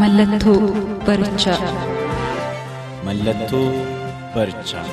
[0.00, 0.60] Mallattoo
[1.06, 1.58] barichaa.
[3.06, 3.66] Mallattoo
[4.34, 4.84] barichaa.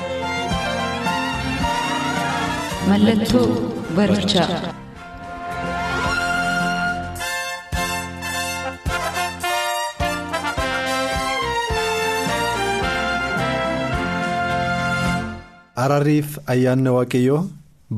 [2.88, 3.48] Mallattoo
[3.96, 4.48] barichaa.
[15.84, 17.40] Ararriif ayyaanni waaqayyoo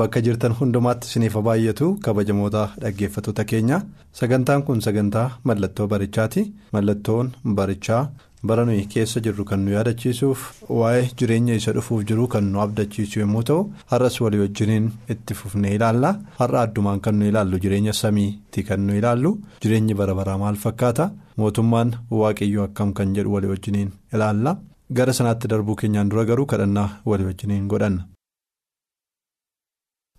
[0.01, 3.79] bakka jirtan hundumaatti isiniif baay'atu kabajamoota dhaggeeffattoota keenya.
[4.21, 6.43] Sagantaan kun sagantaa mallattoo barichaati.
[6.73, 8.03] Mallattoon barichaa
[8.49, 10.41] bara nuyi keessa jirru kan nu yaadachiisuuf
[10.81, 13.61] waa'ee jireenya isa dhufuuf jiru kan nu abdachiisu yommuu ta'u
[13.93, 16.11] har'as walii wajjiniin itti fufnee ilaalla.
[16.39, 19.33] Har'a addumaan kan nu ilaallu jireenya samiitti kan nu ilaallu.
[19.63, 21.11] Jireenyi bara baraa maal fakkaata?
[21.37, 24.57] Mootummaan waaqayyoo akkam kan jedhu walii wajjiniin ilaalla.
[24.97, 28.03] gara sanaatti darbuu keenyaan dura garuu kadhannaa walii wajjiniin godhanna.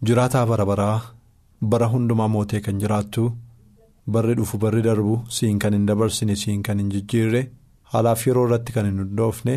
[0.06, 1.02] Jiraataa bara baraa
[1.72, 3.24] bara hundumaa mootee kan jiraattu
[4.16, 7.42] barri dhufu barri darbu siin kan hin dabarsine siin kan hin jijjiirre
[7.94, 9.56] haalaaf yeroo irratti kan hin hundoofne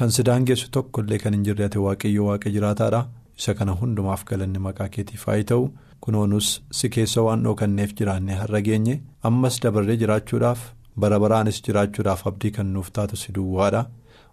[0.00, 3.00] kan si daangessu tokko illee kan hin jirre ati waaqayyo waaqa jiraataadha.
[3.38, 5.64] Isa kana hundumaaf galanni maqaa keetiif haa ta'u.
[6.04, 8.94] Kunoonus si keessa waan dhookanneef jiraanne har'a geenye.
[9.28, 10.60] Ammas dabarree jiraachuudhaaf
[11.04, 13.82] bara baraanis jiraachuudhaaf abdii kan nuuf taatu si duwwaadha.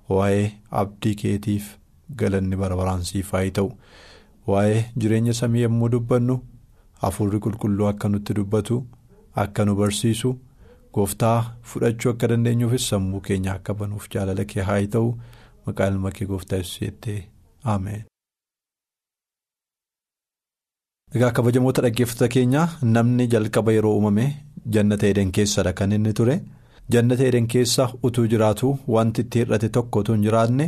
[0.09, 0.45] waa'ee
[0.81, 1.66] abdii keetiif
[2.22, 3.69] galanni bara baraan siif haa ta'u
[4.53, 6.35] waa'ee jireenya samii yommuu dubbannu
[7.03, 8.78] hafuurri qulqulluu akka nutti dubbatu
[9.44, 10.33] akka nu barsiisu
[10.97, 11.38] gooftaa
[11.69, 15.07] fudhachuu akka dandeenyuufis sammuu keenya akka banuuf jaalala kee haa ta'u
[15.67, 17.19] maqaa ilma kee gooftaa ibseettee
[17.73, 18.03] ameen.
[21.16, 24.25] egaa kabajamoota dhaggeeffata keenyaa namni jalqaba yeroo uumame
[24.78, 26.35] jannata eden keessadha kan inni ture.
[26.94, 30.66] jannata eden keessa utuu jiraatu wanti itti hir'ate tokko utuu hin jiraanne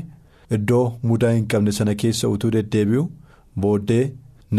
[0.57, 3.03] iddoo mudaa hin qabne sana keessa utuu deddeebi'u
[3.65, 4.05] booddee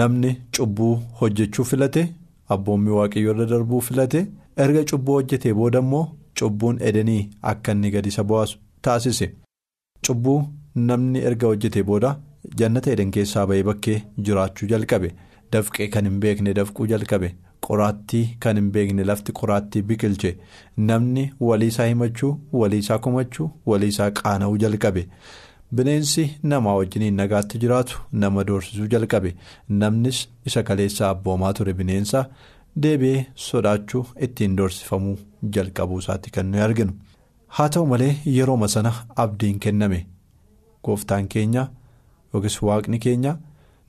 [0.01, 2.03] namni cubbuu hojjechuu filate
[2.57, 4.21] abboommii waaqayyoo irra darbuu filate
[4.65, 6.05] erga cubbuu hojjetee booda immoo
[6.41, 7.23] cubbuun edenii
[7.53, 9.27] akka inni gadi isa bu'aasu taasise.
[10.07, 10.39] Cubbuu
[10.89, 12.15] namni erga hojjetee booda
[12.63, 13.99] jannata eden keessaa ba'ee bakkee
[14.29, 15.11] jiraachuu jalqabe.
[15.53, 17.35] Dafqee kan hin beekne dafquu jalqabe.
[17.67, 20.31] qoraattii kan hin beekne lafti qoraattii biqilche.
[20.91, 22.31] Namni waliisaa himachuu
[22.61, 25.03] waliisaa komachuu waliisaa qaana'uu jalqabe
[25.77, 29.35] bineensi namaa wajjiniin nagaatti jiraatu nama doorsisuu jalqabe
[29.83, 30.21] namnis
[30.51, 32.25] isa kaleessaa abboomaa ture bineensa
[32.83, 35.17] deebi'ee sodaachuu ittiin doorsifamuu
[35.57, 36.93] jalqabuu isaatti kan nuyi arginu
[37.59, 38.93] haa ta'u malee yerooma sana
[39.25, 40.01] abdiin kenname
[40.85, 41.69] gooftaan keenya
[42.35, 43.37] yookiis waaqni keenya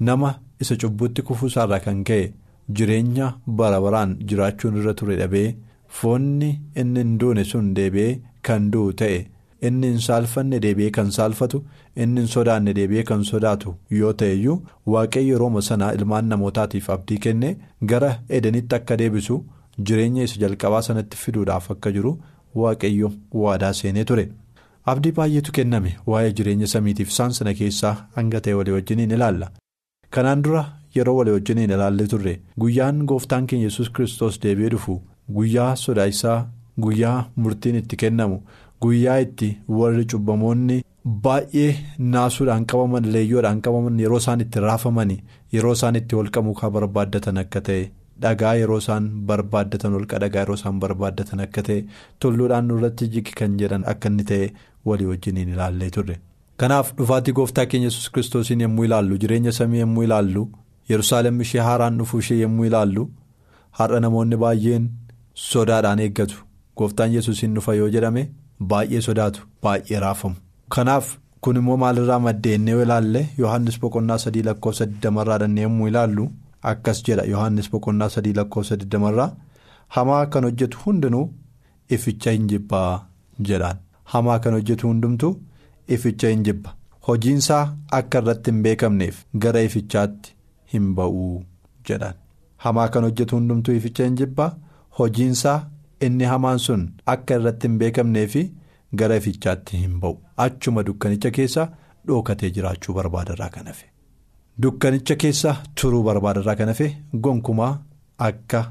[0.09, 0.33] nama
[0.65, 2.33] isa cubbuutti kufuusaarraa kan ka'e.
[2.77, 5.47] jireenya bara baraan jiraachuun irra ture dhabee
[5.99, 6.49] foonni
[6.81, 8.19] inni hin duune sun deebi'ee
[8.49, 9.15] kan du'u ta'e
[9.67, 11.59] inni hin saalfanne deebi'ee kan saalfatu
[12.05, 14.57] inni hin sodaanne deebi'ee kan sodaatu yoo ta'eyyuu
[14.93, 17.51] waaqayyo yerooma sanaa ilmaan namootaatiif abdii kenne
[17.93, 19.37] gara edenitti akka deebisu
[19.89, 22.13] jireenya isa jalqabaa sanatti fiduudhaaf akka jiru
[22.63, 23.11] waaqayyo
[23.43, 24.25] waadaa seenee ture
[24.93, 29.51] abdii baay'eetu kenname waa'ee jireenya samiitiif isaan sana keessaa hanga ta'e walii wajjiniin ilaalla
[30.17, 30.63] kanaan dura.
[30.95, 32.31] yeroo walii wajjiniin ilaallee turre
[32.61, 34.93] guyyaan gooftaan keenya yesus kristos deebi'ee dhufu
[35.35, 36.37] guyyaa sodaachisaa
[36.85, 38.37] guyyaa murtiin itti kennamu
[38.83, 40.77] guyyaa itti warri cubbamoonni
[41.25, 41.71] baay'ee
[42.15, 45.11] naasuudhaan qabaman leeyyoodhaan qabaman yeroo isaan itti raafaman
[45.55, 47.83] yeroo isaan itti holqa mukaa barbaaddatan akka ta'e
[48.25, 51.79] dhagaa yeroo isaan barbaaddatan holqa dhagaa yeroo isaan barbaaddatan akka ta'e
[52.25, 54.47] tulluudhaan nurratti jigi kan jedhan akka inni ta'e
[54.91, 56.15] walii wajjiniin ilaallee turre.
[56.61, 60.49] kanaaf dhufaatii gooftaa keenya yesus kiristoosiin yommuu ilaallu jireenya samii yommuu ilaallu.
[60.89, 63.03] yerusaalem ishee haaraan dhufuu ishee yommuu ilaallu
[63.79, 64.85] har'a namoonni baay'een
[65.49, 66.37] sodaadhaan eeggatu
[66.77, 68.23] gooftaan yesuusiin dhufa yoo jedhame
[68.73, 70.35] baay'ee sodaatu baay'ee raafamu
[70.75, 71.11] kanaaf
[71.47, 76.29] kun immoo maalirraa maddeennee yoo ilaalle yohannis boqonnaa sadii lakkoofsa 20 irraa yommuu ilaallu
[76.71, 79.29] akkas jedha yohannis boqonnaa sadii lakkoofsa 20 irraa
[79.97, 81.25] hamaa kan hojjetu hundinuu
[81.97, 82.89] ificha hin jibbaa
[83.51, 83.77] jedhaan
[84.15, 85.31] hamaa kan hojjetu hundumtuu
[85.97, 86.75] ificha hin jibba
[87.07, 87.63] hojiinsaa
[88.01, 90.35] akka irratti hin beekamneef gara ifichaatti.
[90.73, 91.29] hin ba'uu
[91.89, 92.13] jedhan
[92.63, 94.49] hamaa kan hojjetu hundumtuu ificha hin jibbaa
[94.99, 95.57] hojiinsaa
[96.07, 98.43] inni hamaan sun akka irratti hin beekamnee fi
[99.01, 100.17] gara ifichaatti hin ba'u.
[100.45, 101.67] Achuma dukkanicha keessa
[102.07, 103.85] dhookatee jiraachuu barbaadarraa kan hafe.
[104.61, 106.89] Dukkanicha keessa turuu barbaadarraa kan hafe
[107.27, 107.71] gonkumaa
[108.29, 108.63] akka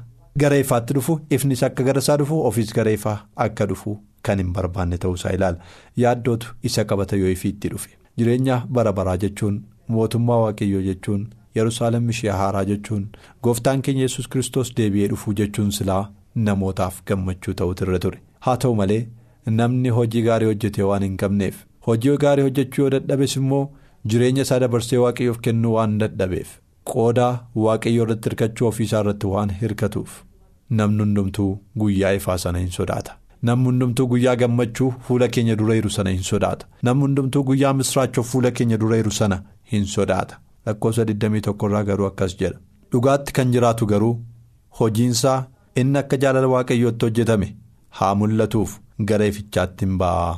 [0.43, 3.17] gara ifaatti dhufu ifnis akka gara isaa dhufu ofiis gara ifaa
[3.47, 3.95] akka dhufu
[4.27, 5.57] kan hin barbaanne ta'uusaa ilaala.
[5.97, 7.89] Yaaddootu isa qabata yoo ifiitti dhufe.
[8.17, 13.05] Jireenya bara baraa jechuun mootummaa waaqayyoo jechuun yerusaalem ishee haaraa jechuun
[13.43, 16.03] gooftaan keenya yesus kristos deebi'ee dhufuu jechuun silaa
[16.47, 19.01] namootaaf gammachuu ta'utu irra ture haa ta'u malee
[19.59, 23.61] namni hojii gaarii hojjete waan hin qabneef hojii gaarii hojjechuu yoo dadhabes immoo
[24.13, 26.51] jireenya isaa dabarsee waaqayyoof kennuu waan dadhabeef
[26.93, 27.31] qoodaa
[27.67, 30.19] waaqayyoo irratti hirkachuu ofiisaa irratti waan hirkatuuf
[30.81, 31.49] namni hundumtuu
[31.83, 33.11] guyyaa ifaa sana hin sodaata.
[33.47, 38.23] namni hundumtuu guyyaa gammachuu fuula keenya dura jiru sana hin sodaata namni hundumtuu guyyaa misraachoo
[38.31, 39.37] fuula keenya dura jiru sana
[39.73, 40.39] hin sodaata
[40.69, 42.59] lakkoofsa 21 irraa garuu akkas jedha
[42.95, 44.11] dhugaatti kan jiraatu garuu
[44.79, 45.37] hojiinsaa
[45.81, 47.49] inni akka jaalala waaqayyootti hojjetame
[47.99, 48.77] haa mul'atuuf
[49.11, 50.35] gara ifichaatti hin ba'aa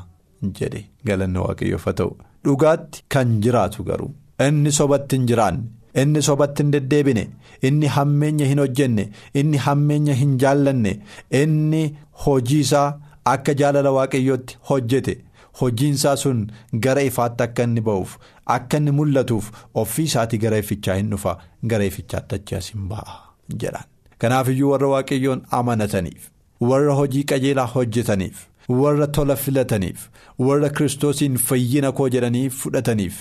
[0.60, 0.82] jedhe.
[1.10, 2.18] Galanni waaqayyoof haa ta'u.
[2.46, 4.12] Dhugaatti kan jiraatu garuu.
[4.48, 5.64] Inni sobatti hin jiraanne.
[6.02, 7.24] inni sobatti hin deddeebine
[7.70, 9.04] inni hammeenya hin hojjenne
[9.40, 10.94] inni hammeenya hin jaallanne
[11.40, 11.82] inni
[12.26, 12.86] hojiisaa
[13.32, 15.16] akka jaalala waaqayyootti hojjete
[15.62, 16.40] hojiinsaa sun
[16.86, 18.14] gara ifaatti akka inni ba'uuf
[18.56, 19.50] akka inni mul'atuuf
[19.84, 21.34] ofii isaatii gara ifichaa hin dhufa
[21.74, 23.18] gara ifichaatti achi as hin ba'a
[23.66, 23.86] jedhan
[24.24, 26.30] kanaafiyyuu warra waaqayyoon amanataniif
[26.72, 28.48] warra hojii qajeelaa hojjetaniif.
[28.82, 30.04] warra tola filataniif
[30.48, 33.16] warra kiristoosiin fayyina koo jedhanii fudhataniif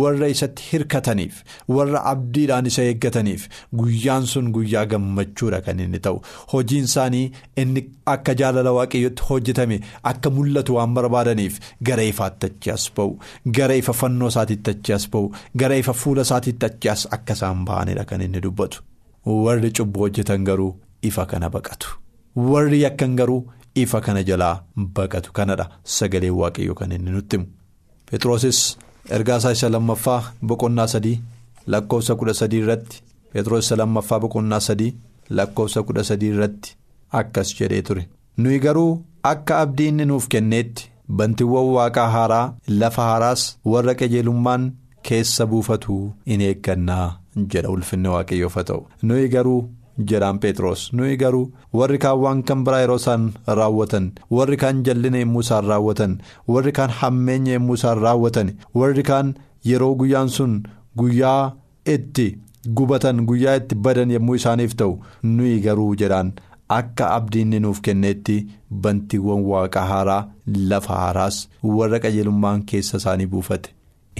[0.00, 1.38] warra isatti hirkataniif
[1.76, 3.46] warra abdiidhaan isa eeggataniif
[3.80, 6.20] guyyaan sun guyyaa gammachuudha kan inni ta'u
[6.52, 7.24] hojiin isaanii
[7.64, 7.82] inni
[8.14, 9.80] akka jaalala waaqayyootti hojjetame
[10.12, 11.58] akka mul'atu waan barbaadaniif
[11.90, 13.18] gara ifaatti achi as ba'u
[13.60, 15.32] gara ifa fannoo isaatiitti achi as ba'u
[15.64, 18.82] gara ifa fuula isaatiitti achi as akka isaan ba'anidha kan inni dubbatu
[19.26, 21.98] warri cubbuu hojjetan garuu ifa kana baqatu.
[22.36, 23.42] Warri yakkan garuu.
[23.82, 24.56] ifa kana jalaa
[24.96, 27.46] baqatu kanadha sagalee waaqayyoo kan inni nutti himu.
[28.08, 28.58] Pheexroosis
[29.16, 31.20] ergaasaa isa lammaffaa boqonnaa sadii
[31.74, 33.00] lakkoofsa kudha sadii irratti
[33.32, 34.90] Pheexroos isa lammaffaa boqonnaa sadii
[35.38, 36.76] lakkoofsa kudha sadii irratti
[37.20, 38.04] akkas jedhee ture.
[38.36, 38.92] Nuyi garuu
[39.32, 42.44] akka abdii inni nuuf kenneetti bantiiwwan waaqaa haaraa
[42.82, 44.72] lafa haaraas warra qajeelummaan
[45.08, 47.08] keessa buufatu in eeggannaa
[47.52, 49.62] jedha ulfinni waaqayyoof haa ta'u nuyi garuu.
[50.10, 51.46] jedhaan Pheexroos nuyi garuu
[51.78, 53.24] warri kaan waan kan biraa yeroo isaan
[53.58, 54.06] raawwatan
[54.36, 56.14] warri kaan jallina yommuu isaan raawwatan
[56.54, 59.34] warri kaan hammeenya yommuu isaan raawwatan warri kaan
[59.70, 60.54] yeroo guyyaan sun
[61.02, 61.42] guyyaa
[61.96, 62.26] itti
[62.80, 64.96] gubatan guyyaa itti badan yommuu isaaniif ta'u
[65.36, 66.32] nuyi garuu jedhaan
[66.80, 68.38] akka abdiin nuuf kenneetti
[68.86, 70.20] bantiiwwan waaqa haaraa
[70.72, 71.46] lafa haaraas
[71.78, 73.70] warra qajeelummaan keessa isaanii buufate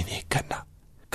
[0.02, 0.64] in eegganna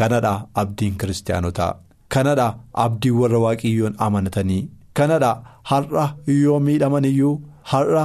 [0.02, 0.34] kanadha
[0.64, 1.74] abdiin kiristaanotaa.
[2.16, 2.48] Kanadha
[2.86, 4.64] abdii warra waaqayyoon amanatanii
[5.00, 5.32] kanadha
[5.72, 6.06] har'a
[6.44, 7.36] yoo miidhaman iyyuu
[7.74, 8.04] har'a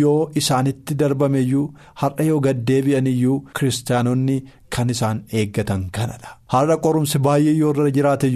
[0.00, 1.66] yoo isaanitti darbame iyyuu
[2.02, 4.36] har'a yoo gaddeebi'an iyyuu kiristaanonni
[4.76, 8.28] kan isaan eeggatan kanadha har'a qorumsi baay'ee yoo irra jiraate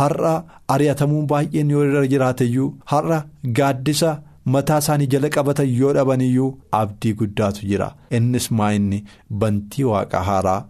[0.00, 0.34] har'a
[0.76, 2.44] ari'atamuun baay'een yoo irra jiraate
[2.94, 3.18] har'a
[3.60, 4.10] gaaddisa
[4.56, 6.50] mataa isaanii jala qabatan yoo dhaban iyyuu
[6.82, 7.88] abdii guddaatu jira
[8.18, 9.04] innis maa inni
[9.40, 10.60] bantii waaqa haaraa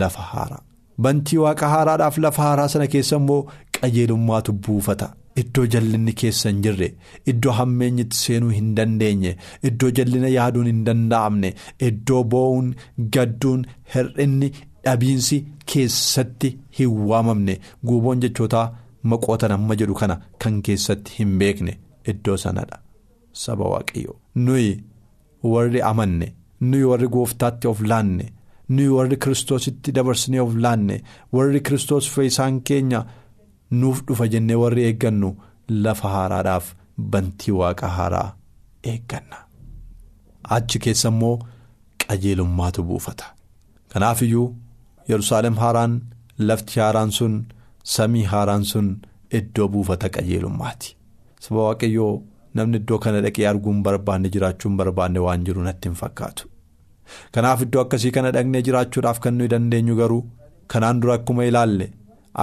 [0.00, 0.62] lafa haaraa.
[1.06, 3.40] Bantii waaqa haaraadhaaf lafa haaraa sana keessa immoo
[3.80, 5.08] qajeelummaatu buufata
[5.42, 6.88] iddoo jallinni keessa hin jirre
[7.32, 9.36] iddoo hammeenyitti seenuu hin dandeenye
[9.70, 11.52] iddoo jallina yaaduun hin danda'amne
[11.90, 12.72] iddoo boo'uun
[13.16, 13.62] gadduun
[13.94, 14.50] hir'inni
[14.84, 15.38] dhabiinsi
[15.72, 17.54] keessatti hin waamamne.
[17.86, 18.66] Guuboon jechootaa
[19.12, 21.74] maqootan amma jedhu kana kan keessatti hin beekne
[22.12, 22.78] iddoo sanadha.
[23.42, 24.16] Saba waaqayyoo.
[24.46, 24.70] Nuyi
[25.52, 28.32] warri amanne nuyi warri gooftaatti of laanne.
[28.68, 30.96] Nuyi warri kiristoositti dabarsinee of laanne
[31.32, 33.00] warri kiristoos fayyisaan keenya
[33.70, 35.30] nuuf dhufa jennee warri eeggannu.
[35.84, 36.66] Lafa haaraadhaaf
[37.12, 38.28] bantii waaqa haaraa
[38.92, 39.36] eegganna.
[40.56, 41.38] Achi keessa immoo
[42.06, 43.24] qajeelummaatu buufata.
[43.92, 44.46] Kanaaf iyyuu
[45.08, 46.00] yerusaalem haaraan
[46.38, 47.34] lafti haaraan sun
[47.94, 48.88] samii haaraan sun
[49.40, 50.96] iddoo buufata qajeelummaati.
[51.40, 52.22] Saba waaqayyoo
[52.54, 56.48] namni iddoo kana dhaqee arguun barbaanne jiraachuun barbaanne waan jiru natti hin fakkaatu.
[57.36, 60.22] Kanaaf iddoo akkasii kana dhaqnee jiraachuudhaaf kan nuyi dandeenyu garuu
[60.74, 61.90] kanaan dura akkuma ilaalle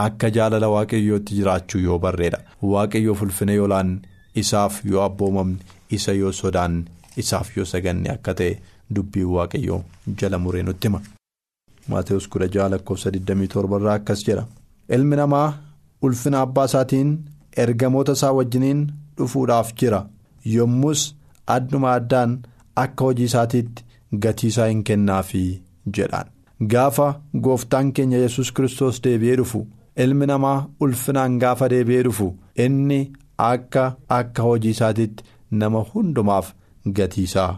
[0.03, 2.39] akka jaalala waaqayyootti jiraachuu yoo barreedha
[2.73, 3.99] waaqayyoof ulfina yoo laanne
[4.43, 5.59] isaaf yoo abboomamne
[5.97, 6.85] isa yoo sodaanne
[7.23, 8.55] isaaf yoo saganne akka ta'e
[8.95, 9.81] dubbiin waaqayyoo
[10.21, 10.99] jala muree nutti hima.
[11.89, 14.43] Maateewus kudha jaha lakkoofsa 27 irraa akkas jedha
[14.97, 15.47] ilmi namaa
[16.07, 17.11] ulfina abbaa isaatiin
[17.63, 18.81] ergamoota isaa wajjiniin
[19.17, 19.99] dhufuudhaaf jira
[20.55, 21.03] yommus
[21.55, 22.37] adduma addaan
[22.83, 23.83] akka hojii isaatiitti.
[24.23, 25.43] Gatii isaa hin kennaafi
[25.97, 26.27] jedhaan.
[26.71, 27.07] Gaafa
[27.47, 29.65] gooftaan keenya yesus kristos deebi'ee dhufu
[30.05, 30.57] ilmi namaa
[30.87, 32.27] ulfinaan gaafa deebi'ee dhufu
[32.65, 32.99] inni
[33.49, 33.85] akka
[34.19, 35.23] akka hojii isaatiitti
[35.63, 36.53] nama hundumaaf
[36.99, 37.51] gatii isaa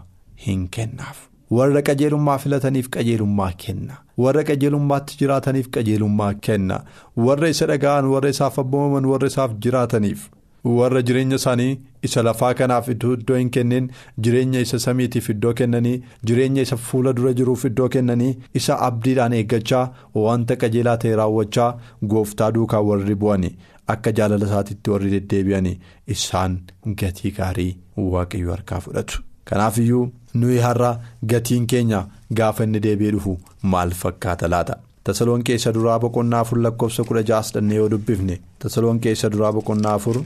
[0.46, 1.16] hin kennaaf.
[1.56, 3.94] Warra qajeelummaa filataniif qajeelummaa kenna.
[4.22, 6.80] Warra qajeelummaatti jiraataniif qajeelummaa kenna.
[7.26, 10.26] Warra isa dhaga'an warra isaaf abboomaman warra isaaf jiraataniif
[10.64, 13.88] warra jireenya isaanii isa lafaa kanaaf iddoo hin kennin
[14.26, 15.94] jireenya isa samiitiif iddoo kennanii
[16.30, 19.84] jireenya isa fuula dura jiruuf iddoo kennanii isa abdiidhaan eeggachaa
[20.24, 21.68] wanta qajeelaa ta'e raawwachaa
[22.14, 23.52] gooftaa duukaa warri bu'anii
[23.94, 25.78] akka jaalala isaatiitti warri deddeebi'anii
[26.16, 26.58] isaan
[27.02, 29.22] gatii gaarii waaqayyo harkaa fudhatu.
[29.44, 30.08] kanaaf iyyuu
[30.40, 30.90] nuyi har'a
[31.32, 32.00] gatiin keenya
[32.40, 34.76] gaafa inni deebi'ee dhufu maal fakkaata laata.
[35.08, 39.94] tasaloonqee isa duraa boqonnaa afur lakkoofsa kudha ja'a dhannee yoo dubbifne tasaloonqee isa duraa boqonnaa
[40.00, 40.16] afur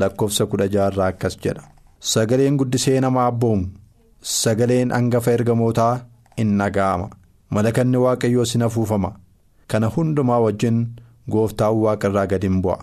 [0.00, 1.62] lakkoofsa kudha ja'arraa akkas jedha.
[2.12, 3.66] Sagaleen guddisee nama abboomu
[4.22, 5.94] sagaleen hangafa ergamootaa
[6.42, 7.08] in dhaga'ama
[7.50, 9.10] malakanni waaqayyoo sin afuufama.
[9.70, 10.78] Kana hundumaa wajjin
[11.30, 12.78] gooftaan waaqarraa gad in bu'a.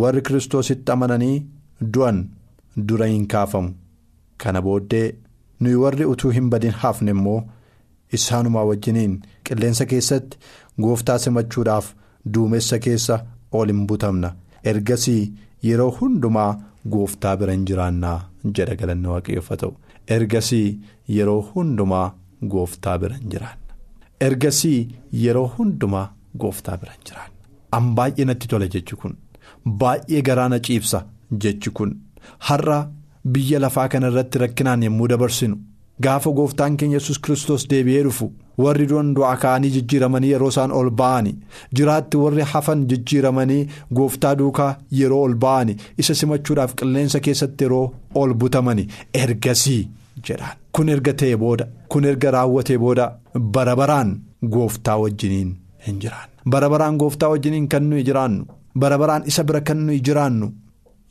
[0.00, 1.46] Warri kiristoositti amananii
[1.94, 2.18] du'an
[2.88, 3.74] dura hin kaafamu.
[4.42, 5.06] Kana booddee
[5.60, 7.40] nuyi warri utuu hin badin hafne immoo.
[8.16, 9.12] isaanumaa wajjiniin
[9.48, 10.38] qilleensa keessatti
[10.84, 11.90] gooftaa simachuudhaaf
[12.34, 13.18] duumessa keessa
[13.58, 14.30] ol hin butamna.
[14.70, 15.32] Ergasii
[15.68, 16.50] yeroo hundumaa
[16.94, 18.18] gooftaa bira hin jiraannaa
[18.58, 19.72] jedha galanni waaqayyoof ta'u
[20.16, 20.68] ergasii
[21.16, 22.06] yeroo hundumaa
[22.54, 23.74] gooftaa bira hin jiraanna
[24.28, 24.78] ergasii
[25.24, 26.06] yeroo hundumaa
[26.44, 27.34] gooftaa bira hin jiraanna
[27.78, 29.16] an baay'ee natti tola jechi kun
[29.82, 31.02] baay'ee garaana ciibsa
[31.44, 31.92] jechi kun
[32.50, 32.78] har'a
[33.34, 35.56] biyya lafaa kana irratti rakkinaan yommuu dabarsinu.
[36.06, 38.26] Gaafa gooftaan keenya yesus kristos deebi'ee dhufu
[38.64, 41.32] warri du'an du'aa ka'anii jijjiiramanii yeroo isaan ol ba'ani
[41.80, 43.60] jiraatti warri hafan jijjiiramanii
[43.98, 48.86] gooftaa duukaa yeroo ol ba'ani isa simachuudhaaf qilleensa keessatti yeroo ol butamani.
[49.22, 49.82] Ergasii
[50.28, 50.56] jedhaan.
[50.72, 53.10] Kun erga ta'e booda kun erga raawwatee booda
[53.56, 54.16] barabaraan
[54.56, 55.50] gooftaa wajjiniin
[55.86, 56.34] hin jiraannu.
[56.50, 58.44] Barabaraan gooftaa wajjiniin kan nuyi jiraannu
[58.78, 60.52] barabaraan isa bira kan nuyi jiraannu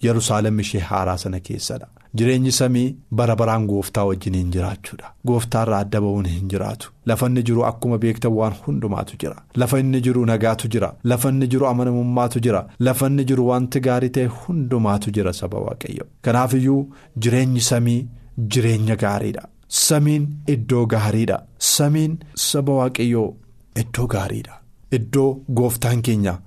[0.04, 1.88] yerusaalem ishee haaraa sana keessadha.
[2.18, 5.12] Jireenyi samii bara baraan gooftaa wajjiniin jiraachuudha.
[5.28, 6.92] Gooftaarraa adda ba'uun hin jiraatu.
[7.06, 9.36] Lafa inni jiru akkuma beektan waan hundumaatu jira.
[9.56, 10.90] Lafa inni jiru nagaatu jira.
[11.04, 12.66] Lafa inni jiru amanamummaatu jira.
[12.80, 16.06] Lafa inni jiru wanti gaarii ta'e hundumaatu jira saba waaqayyo.
[16.22, 16.82] Kanaaf iyyuu
[17.18, 19.48] jireenyi samii jireenya gaariidha.
[19.68, 21.40] Samiin iddoo gaariidha.
[21.58, 23.34] Samiin saba waaqayyoo
[23.82, 24.56] iddoo gaariidha.
[24.92, 26.38] Iddoo gooftaan keenya.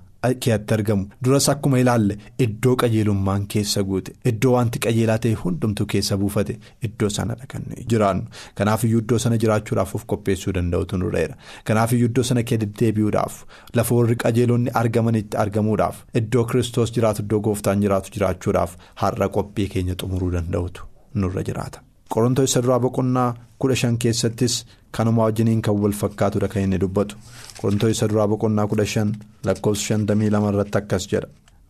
[0.45, 6.17] Keetti argamu duras akkuma ilaalle iddoo qajeelummaan keessa guute iddoo wanti qajeelaa ta'e hundumtu keessa
[6.23, 6.57] buufate
[6.89, 8.23] iddoo sanadha kan nuyi jiraannu
[8.61, 11.35] kanaafiyyuu iddoo sana jiraachuudhaaf of qopheessuu danda'utu nurreera
[11.71, 13.39] kanaafiyyuu iddoo sana deddeebi'uudhaaf
[13.81, 19.95] lafa warri qajeelonni argamanitti argamuudhaaf iddoo kiristoos jiraatu iddoo gooftaan jiraatu jiraachuudhaaf har'a qophii keenya
[20.03, 20.81] xumuruu danda'utu
[21.23, 21.79] nurra jiraata.
[22.13, 23.29] Qorontoon isa duraa boqonnaa
[23.59, 24.55] kudha shan keessattis
[24.95, 27.15] kanuma wajjiniin kan wal fakkaatudha kan inni dubbatu.
[27.61, 29.09] Qorontoon isa duraa boqonnaa kudha shan
[29.45, 31.27] lakkoofsa shantamii lama irratti akkas jedha.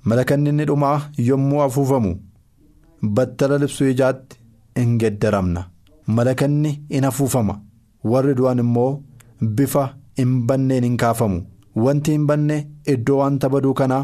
[0.09, 0.97] Malakanni inni dhumaa
[1.27, 2.11] yommuu afuufamu
[3.15, 4.37] battala libsuu ijaatti
[4.81, 5.61] in geddaramna.
[6.07, 7.55] Malakanni in afuufama
[8.11, 8.91] warri du'an immoo
[9.57, 9.83] bifa
[10.17, 11.39] hin banneen hin kaafamu.
[11.83, 12.57] Wanti hin banne
[12.93, 14.03] iddoo wanta baduu kanaa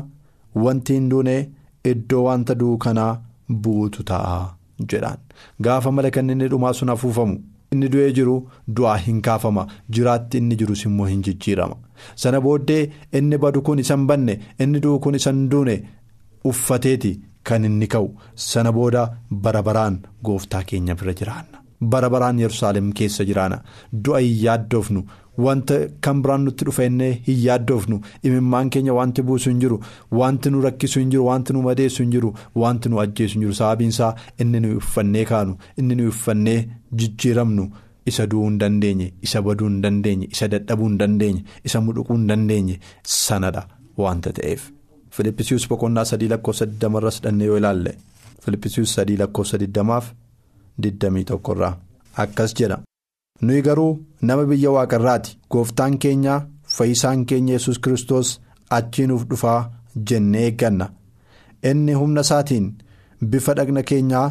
[0.66, 1.36] wanti hin duune
[1.92, 3.12] iddoo wanta du'u kanaa
[3.66, 4.40] buutu ta'a.
[4.92, 5.18] jedhaan
[5.68, 7.38] gaafa malakanni inni dhumaa sun afuufamu
[7.74, 8.36] inni du'ee jiru
[8.76, 9.68] du'aa hin kaafama.
[9.96, 11.76] Jiraatti inni jirus immoo hin jijjiirama.
[12.16, 12.82] Sana booddee
[13.22, 15.76] inni badu kun isan banne inni du'u kun isan duune
[16.44, 17.12] uffateeti
[17.44, 18.10] kan inni ka'u.
[18.36, 23.62] Sana booda bara baraan gooftaa keenya bira jiraanna bara baraan yerusaalem keessa jiraana.
[23.94, 25.04] Du'a hin yaaddoofnu
[25.40, 29.80] wanta kan biraan nutti dhufa innee hin yaaddoofnu imimmaan keenya wanti buusu hin jiru.
[30.12, 31.26] Wanti nu rakkisu hin jiru.
[31.28, 32.34] Wanti nu madeessu hin jiru.
[32.56, 33.54] Wanti nu ajjeesu hin jiru.
[33.62, 35.56] Sababiinsaa inni nu uffannee kaanu.
[35.78, 36.58] Inni nu uffannee
[36.96, 37.70] jijjiiramnu.
[38.06, 39.14] Isa du'uu hin dandeenye.
[39.22, 40.28] Isa baduu hin dandeenye.
[40.32, 41.44] Isa dadhabuu hin dandeenye.
[41.64, 42.80] Isa mudhuquu hin dandeenye.
[43.04, 43.68] Sanadha
[43.98, 44.70] wanta ta'eef.
[45.12, 47.96] Filippisius boqonnaa sadii lakkoofsa digdamarras dhannee yoo ilaalle.
[48.46, 50.12] Filippisius sadii lakkoofsa digdamaaf
[50.84, 51.74] digdamii tokkorraa
[52.24, 52.78] akkas jedha.
[53.46, 53.92] nuyi garuu
[54.28, 55.38] nama biyya waaqarraati.
[55.52, 56.34] Gooftaan keenya
[56.76, 58.30] fayyisaan keenya yesus kristos
[58.78, 59.60] achii nuuf dhufaa
[60.08, 60.88] jennee eegganna.
[61.70, 62.68] Inni humna isaatiin
[63.30, 64.28] bifa dhagna keenyaa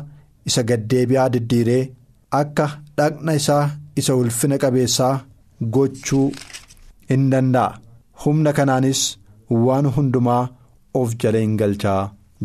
[0.49, 1.83] isa gaddeebi'aa diddiiree
[2.41, 2.67] akka
[2.99, 3.65] dhagna isaa
[4.03, 5.15] isa ulfina qabeessaa
[5.75, 6.27] gochuu
[7.15, 7.79] in danda'a.
[8.25, 9.03] Humna kanaanis
[9.65, 10.49] waan hundumaa
[11.01, 12.03] of jala hin galchaa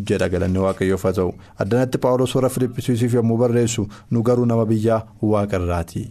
[0.10, 1.32] jedha galanni waaqayyoof haa ta'u
[1.66, 6.04] addanatti paawulos warra filippisiisiif yommuu barreessu nu garuu nama biyya waaqarraati.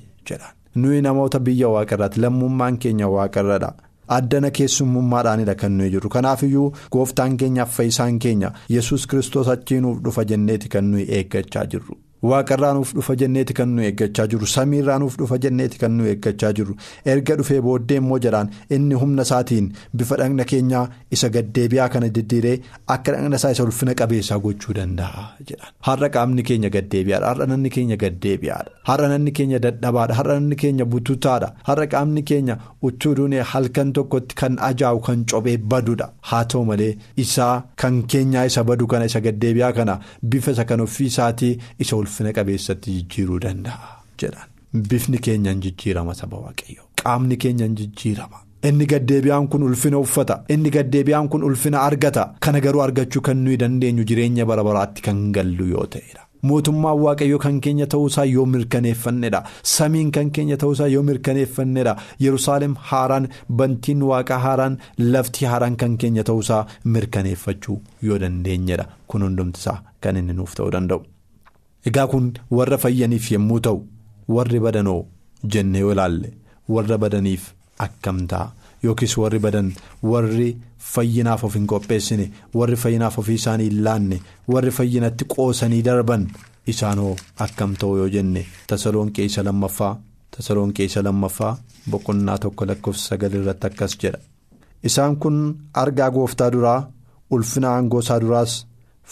[0.83, 3.71] nuyi namoota biyya waaqarraati lammummaan keenya waaqarradha
[4.17, 10.25] addana keessummummaadhaanidha kan nuyi jirru kanaafiyyuu gooftaan keenyaaf fayyisaan keenya yesus kristos achii nuuf dhufa
[10.31, 11.97] jenneeti kan nuyi eeggachaa jirru
[12.31, 16.52] waaqarraa nuuf dhufa jenneeti kan nu eeggachaa jiru samiirraa nuuf dhufa jenneeti kan nu eeggachaa
[16.59, 16.76] jiru.
[17.14, 20.85] Erga dhufee booddee immoo jedhaan inni humna isaatiin bifa dhagna keenyaa
[21.17, 22.55] isa gaddeebi'aa kana diddiiree
[22.97, 27.71] akka dhagna isaa isa ulfina qabeessaa gochuu danda'a jedhaan har'a qaamni keenya gaddeebi'aadha har'a nanni
[27.76, 32.59] keenya gaddeebi'aadha har'a nanni keenya dadhabaadha har'a nanni keenya bututaadha har'a qaamni keenya
[32.91, 36.93] utuu duunee halkan tokkotti kan ajaa'u kan cophee badudha haa ta'u malee
[37.26, 37.52] isaa
[37.85, 39.99] kan keenyaa isa badu kana isa gaddeebi'aa kana
[40.35, 41.52] bifa isa kan ofii isaatii
[41.87, 43.90] isa ulfina qabeessatti jijjiiruu danda'a
[44.21, 44.49] jedhan.
[44.88, 48.38] Bifni keenyaan jijjiirama saba waaqayyo qaamni keenyaan jijjiirama.
[48.69, 50.35] inni gaddeebi'aan kun ulfina uffata.
[50.54, 52.35] Inni gaddeebi'aan kun ulfina argata.
[52.40, 56.21] Kana garuu argachuu kan nuyi dandeenyu jireenya bara baraatti kan gallu yoo ta'edha.
[56.49, 59.40] mootummaan waaqayyo kan keenya ta'uusaa yoo mirkaneeffannedha.
[59.73, 61.97] Samiin kan keenya ta'uusaa yoo mirkaneeffannedha.
[62.25, 63.28] Yerusaalem haaraan
[63.59, 64.78] bantiin waaqaa haaraan
[65.12, 67.78] lafti haaraan kan keenya ta'uusaa mirkaneeffachuu
[68.09, 71.00] yoo dandeenyedha kun hundumtisaa kan inni nuuf ta'uu danda'u.
[71.91, 72.27] Egaa kun
[72.59, 73.79] warra fayyaniif yommuu ta'u
[74.37, 75.01] warri badanoo
[75.55, 76.33] jennee yoo ilaalle
[76.75, 77.53] warra badaniif
[77.87, 78.53] akkam ta'a?
[78.85, 79.69] Yookiis warri badan
[80.12, 80.49] warri
[80.93, 82.25] fayyinaaf of hin qopheessine
[82.61, 84.17] warri fayyinaaf ofii isaanii hin laanne
[84.55, 86.25] warri fayyinatti qoosanii darban
[86.73, 87.12] isaanoo
[87.47, 88.43] akkam ta'u yoo jenne?
[88.67, 89.93] Tasaloonqee isa lammaffaa
[90.37, 91.53] tasaloonqee isa lammaffaa
[91.91, 94.19] boqonnaa tokko lakkoofsa sagal irratti akkas jedha.
[94.89, 95.39] Isaan kun
[95.83, 96.81] argaa gooftaa duraa
[97.31, 98.55] ulfina aangoo isaa duraas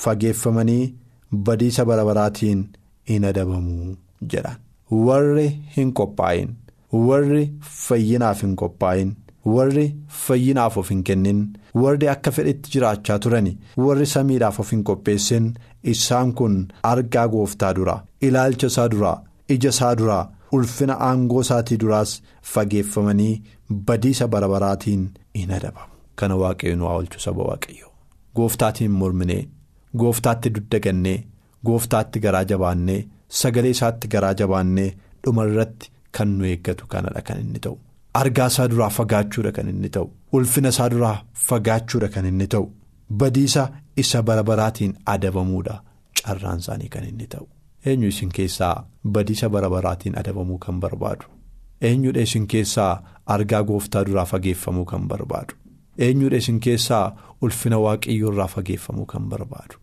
[0.05, 0.95] fageeffamanii
[1.32, 2.64] badiisa bara baraatiin
[3.08, 3.96] hin adabamu
[4.34, 4.56] jedhan.
[5.06, 6.49] Warri hin qophaa'in
[7.08, 7.42] warri
[7.87, 9.10] fayyinaaf hin qophaa'in
[9.56, 9.84] warri
[10.22, 11.44] fayyinaaf of hin kennin
[11.82, 13.52] warri akka fedhetti jiraachaa turani
[13.84, 15.46] warri samiidhaaf of hin qopheessin
[15.92, 16.56] isaan kun
[16.90, 19.14] argaa gooftaa duraa ilaalcha isaa duraa
[19.56, 20.25] ija isaa duraa
[20.58, 22.16] ulfina aangoo isaatii duraas
[22.54, 23.32] fageeffamanii
[23.87, 25.06] badiisa bara baraatiin
[25.38, 25.87] hin adabamu.
[26.16, 27.87] Kana waaqayyo nu oolchu saba waaqayyo
[28.37, 29.42] gooftaatiin morminee
[29.99, 31.18] gooftaatti duddagannee
[31.66, 33.00] gooftaatti garaa jabaannee
[33.40, 34.88] sagalee isaatti garaa jabaannee
[35.25, 37.78] dhuma irratti kan nu eeggatu kanadha kan inni ta'u.
[38.14, 40.11] Argaa isaa duraa fagaachuudha kan inni ta'u.
[40.32, 41.16] Ulfina isaa duraa
[41.49, 42.66] fagaachuudha kan inni ta'u.
[43.23, 45.80] Badiisa isa bara baraatiin adabamuudha
[46.23, 47.47] carraan isaanii kan inni ta'u.
[47.87, 51.25] Eenyu isin keessaa badiisa bara baraatiin adabamuu kan barbaadu?
[51.80, 55.54] Eenyudha isin keessaa argaa gooftaa duraa fageeffamuu kan barbaadu
[56.06, 57.06] eenyudha isin keessaa
[57.47, 59.75] ulfina waaqayyoo irraa fageeffamuu kan barbaadu?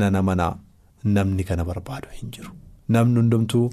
[0.00, 0.54] Nana manaa
[1.16, 2.50] namni kana barbaadu hin jiru.
[2.94, 3.64] namni hundumtuu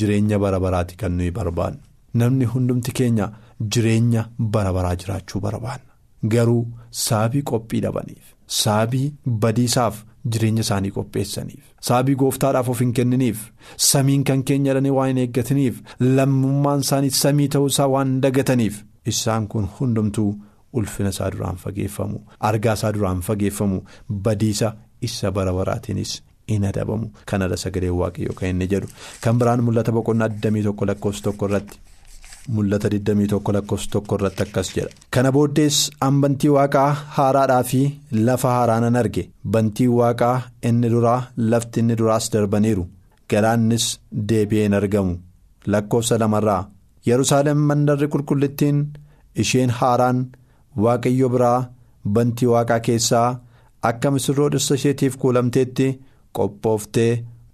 [0.00, 1.80] jireenya bara baraati kan nuyi barbaannu
[2.20, 3.26] namni hundumti keenya
[3.74, 4.22] jireenya
[4.54, 5.92] bara baraa jiraachuu barbaanna
[6.34, 6.62] garuu
[7.00, 9.02] saabii qophii dhabaniif saabii
[9.42, 9.98] badiisaaf
[10.36, 13.42] jireenya isaanii qopheessaniif saabii gooftaadhaaf of hin kenniniif
[13.90, 15.82] samiin kan keenya jedhanii waan hin eeggataniif
[16.20, 18.80] lammummaan isaanii samii ta'uusaa waan dagataniif
[19.14, 20.30] isaan kun hundumtuu
[20.80, 22.18] ulfina isaa duraan fageeffamu
[22.50, 23.78] argaa isaa duraan fageeffamu
[24.26, 24.74] badiisa
[25.08, 26.12] isa bara baraatiinis.
[26.54, 28.88] in adabamu kanadha sagalee waaqayyoo kan inni jedhu.
[29.24, 31.78] Kan biraan mul'ata boqonnaa 21 lakkoofsa tokko irratti
[32.56, 34.90] mul'ata 21 lakkoofsa tokko irratti akkas jedha.
[35.14, 37.80] Kana booddees an bantii waaqaa haaraadhaa fi
[38.26, 39.24] lafa haaraa nan arge.
[39.54, 40.34] Bantii waaqaa
[40.70, 41.20] inni duraa
[41.52, 42.84] lafti inni duraas darbaniiru.
[43.30, 43.86] Galaannis
[44.28, 45.14] deebi'ee hin argamu.
[45.72, 46.62] Lakkoofsa lamarraa
[47.10, 48.78] yerusaalem mandarri qulqullittiin
[49.44, 50.18] isheen haaraan
[50.84, 51.58] waaqayyo biraa
[52.14, 53.28] bantii waaqaa keessaa
[53.90, 55.88] akka misirroo dhirsa isheetiif kuulamteetti.
[56.36, 57.12] qophooftee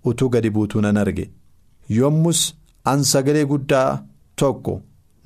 [0.09, 1.25] utuu gadi buutuu nan arge.
[1.99, 2.41] Yommus
[2.91, 3.89] an sagalee guddaa
[4.41, 4.75] tokko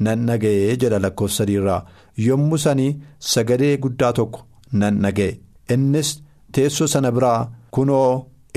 [0.05, 1.81] nan dhaga'ee jedha lakkoofsa sadiirraa
[2.27, 2.87] yommus ani
[3.33, 4.41] sagalee guddaa tokko
[4.81, 5.35] nan dhaga'e.
[5.75, 6.11] Innis
[6.53, 7.41] teessoo sana biraa
[7.75, 8.09] kunoo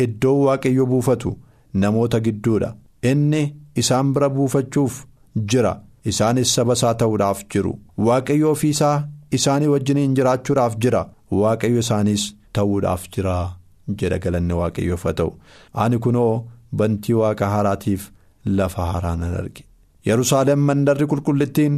[0.04, 1.34] iddoo waaqayyo buufatu
[1.82, 2.70] namoota gidduudha.
[3.12, 3.42] Inni
[3.82, 5.04] isaan bira buufachuuf
[5.50, 5.74] jira.
[6.10, 7.74] Isaanis saba isaa ta'uudhaaf jiru.
[8.06, 8.98] Waaqayyo ofiisaa
[9.38, 11.04] isaanii wajjiniin jiraachuudhaaf jira.
[11.42, 13.38] Waaqayyo isaaniis ta'uudhaaf jira.
[14.02, 15.32] jedha galanni waaqayyoof haa ta'u.
[15.84, 16.46] Ani kunoo
[16.80, 18.08] bantii waaqa haaraatiif
[18.60, 19.62] lafa haaraa nan arge.
[20.10, 21.76] Yerusaalem mandarri qulqullittiin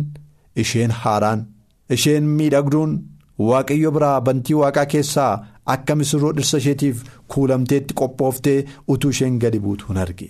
[0.64, 1.42] isheen haaraan
[1.96, 2.94] isheen miidhagduun
[3.50, 5.34] waaqayyo biraa bantii waaqaa keessaa
[5.76, 7.04] akka misirroo dhirsa isheetiif
[7.36, 8.58] kuulamteetti qophooftee
[8.96, 10.30] utuu isheen gadi buutuun arge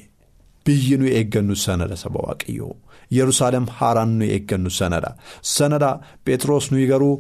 [0.68, 2.74] biyyi nuyi eeggannu sanadha saba waaqayyoo
[3.22, 5.12] yerusaalem haaraan nuyi eeggannu sanadha
[5.56, 5.92] sanadha
[6.26, 7.16] phexros nuyi garuu.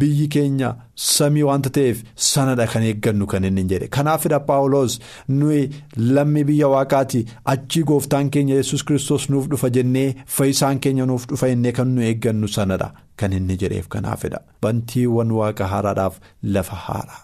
[0.00, 0.68] biyyi keenya
[1.04, 4.92] samii wanta ta'eef sanadha kan eeggannu kan inni jedhe kanaafidha paawuloos
[5.38, 5.62] nuyi
[6.16, 7.20] lammii biyya waaqaati
[7.52, 10.04] achii gooftaan keenya yesus kristos nuuf dhufa jennee
[10.36, 12.88] fayyisaan keenya nuuf dhufa jennee kan nu eeggannu sanadha
[13.22, 16.20] kan inni jedheef kanaafidha bantiiwwan waaqa haaraadhaaf
[16.56, 17.20] lafa haaraa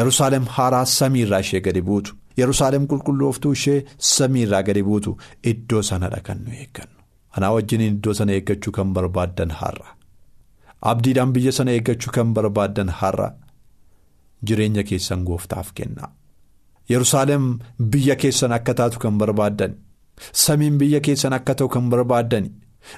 [0.00, 3.78] yerusaalem haaraa samiirraa ishee gadi buutu yerusaalem qulqullooftuu ishee
[4.14, 5.16] samiirraa gadi buutu
[5.52, 6.96] iddoo sanadha kan nu eeggannu.
[7.36, 9.88] Anaa wajjiniin iddoo sana eeggachuu kan barbaaddan har'a.
[10.90, 13.28] abdiidhaan biyya sana eeggachuu kan barbaaddan har'a.
[14.46, 16.10] Jireenya keessan gooftaaf kennaa
[16.90, 17.44] Yerusaalem
[17.92, 19.74] biyya keessan akka taatu kan barbaaddan
[20.32, 22.46] samiin biyya keessan akka ta'u kan barbaaddan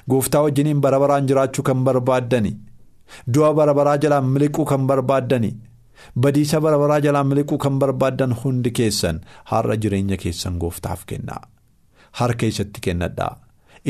[0.09, 2.47] gooftaa wajjiniin bara baraan jiraachuu kan barbaaddan
[3.33, 5.45] du'a bara baraa jalaan miliquu kan barbaaddan
[6.25, 11.41] badiisa bara baraa jalaan miliquu kan barbaaddan hundi keessan har'a jireenya keessan gooftaaf kennaa
[12.21, 13.33] harka isatti kennadhaa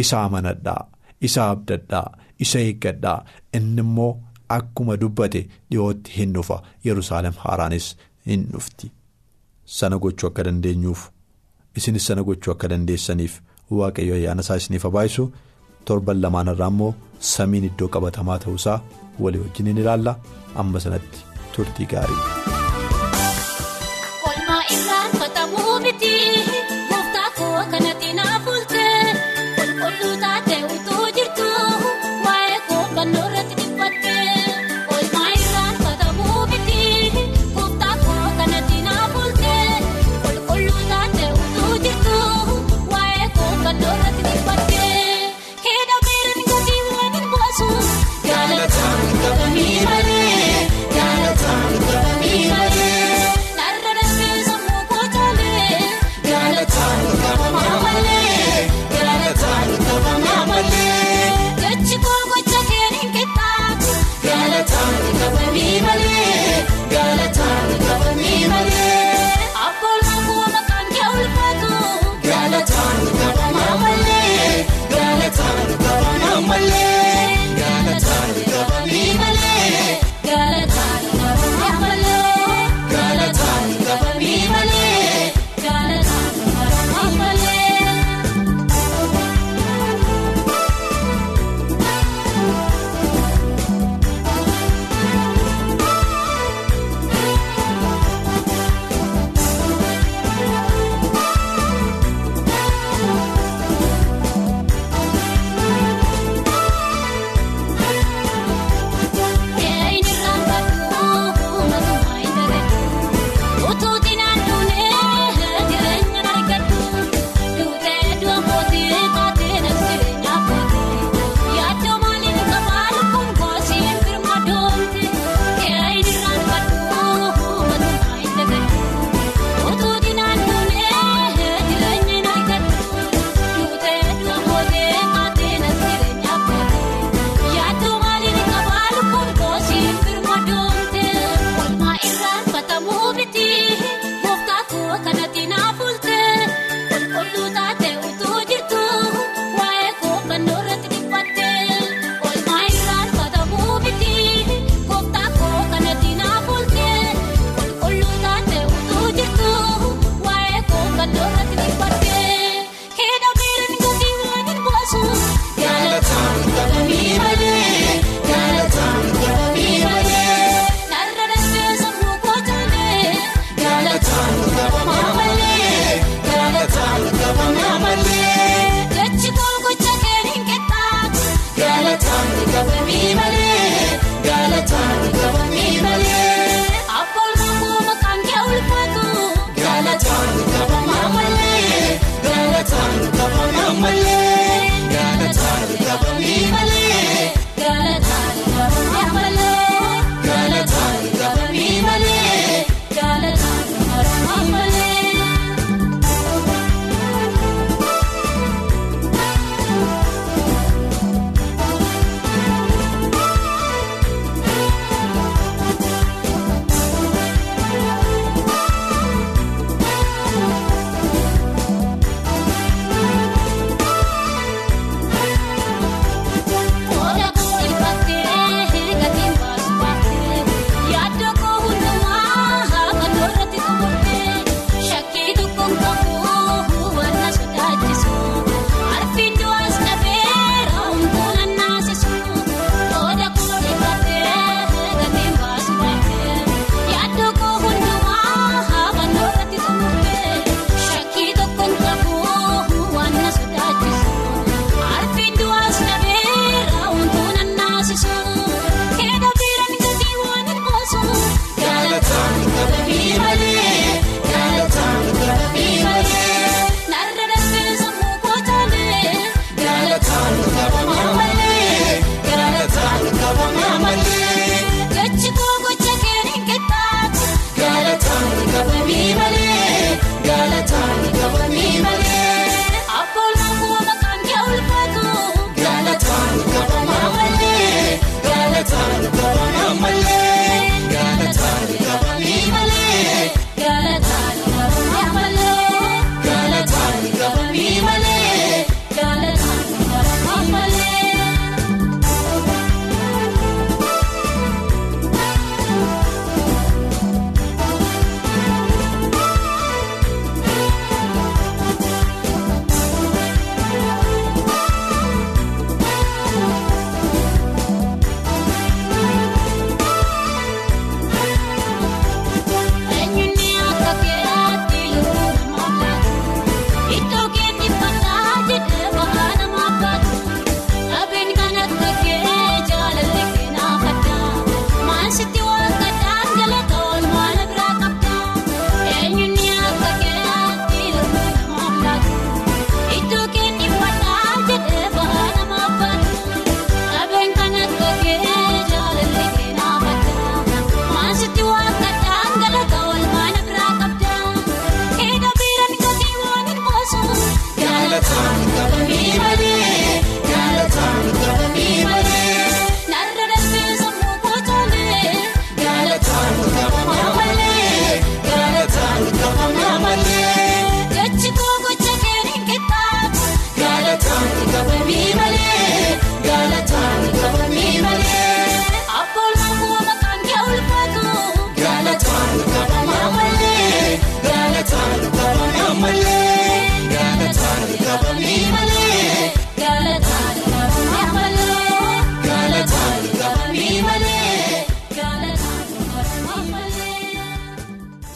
[0.04, 0.82] isa amanadhaa
[1.30, 2.08] isa abdadhaa
[2.46, 3.18] isa eeggadhaa
[3.60, 4.12] inni immoo
[4.58, 7.86] akkuma dubbate dhiyootti hin dhufa Yerusaalem haaraanis
[8.28, 8.92] hin dhufti.
[9.78, 11.02] Sana gochuu akka dandeenyuuf
[11.78, 13.34] isinis sana gochuu akka dandeessaniif
[13.80, 15.24] waaqayyo ayyaana isaa isiniif habaayisu
[15.90, 16.92] torban lamaan irraa immoo
[17.34, 18.78] samiin iddoo qabatamaa ta'uusaa
[19.26, 20.14] walii wajjin ni ilaalla
[20.64, 21.20] amma sanatti
[21.56, 22.53] turtii